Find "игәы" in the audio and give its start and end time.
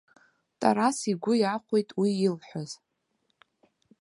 1.11-1.33